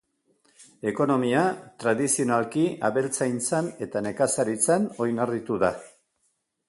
Ekonomia 0.91 1.43
tradizionalki 1.83 2.63
abeltzaintzan 2.89 3.69
eta 3.89 4.03
nekazaritzan 4.07 4.89
oinarritu 5.07 5.61
da. 5.67 5.73